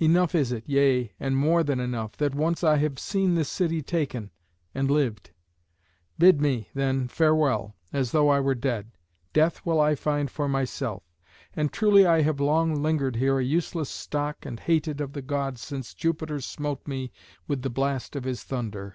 [0.00, 3.82] Enough is it, yea, and more than enough, that once I have seen this city
[3.82, 4.32] taken,
[4.74, 5.30] and lived.
[6.18, 8.90] Bid me, then, farewell as though I were dead.
[9.32, 11.04] Death will I find for myself.
[11.54, 15.60] And truly I have long lingered here a useless stock and hated of the Gods
[15.60, 17.12] since Jupiter smote me
[17.46, 18.94] with the blast of his thunder."